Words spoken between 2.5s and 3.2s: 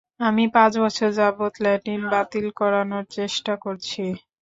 করানোর